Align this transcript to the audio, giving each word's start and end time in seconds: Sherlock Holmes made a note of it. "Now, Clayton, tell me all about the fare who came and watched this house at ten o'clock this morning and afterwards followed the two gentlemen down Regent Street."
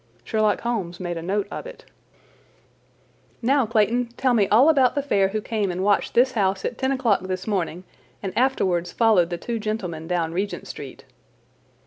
Sherlock 0.23 0.61
Holmes 0.61 0.99
made 0.99 1.15
a 1.15 1.21
note 1.21 1.47
of 1.51 1.67
it. 1.67 1.85
"Now, 3.43 3.67
Clayton, 3.67 4.07
tell 4.17 4.33
me 4.33 4.47
all 4.47 4.67
about 4.67 4.95
the 4.95 5.03
fare 5.03 5.27
who 5.27 5.41
came 5.41 5.69
and 5.71 5.83
watched 5.83 6.15
this 6.15 6.31
house 6.31 6.65
at 6.65 6.75
ten 6.79 6.91
o'clock 6.91 7.21
this 7.21 7.45
morning 7.45 7.83
and 8.23 8.35
afterwards 8.35 8.91
followed 8.91 9.29
the 9.29 9.37
two 9.37 9.59
gentlemen 9.59 10.07
down 10.07 10.33
Regent 10.33 10.65
Street." 10.65 11.05